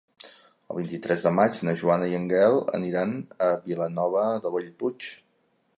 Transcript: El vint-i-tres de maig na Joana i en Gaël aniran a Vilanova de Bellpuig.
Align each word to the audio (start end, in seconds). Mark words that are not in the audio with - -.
El 0.73 0.77
vint-i-tres 0.77 1.25
de 1.25 1.33
maig 1.39 1.59
na 1.67 1.75
Joana 1.81 2.09
i 2.13 2.17
en 2.21 2.25
Gaël 2.33 2.57
aniran 2.79 3.15
a 3.51 3.55
Vilanova 3.69 4.27
de 4.47 4.57
Bellpuig. 4.57 5.13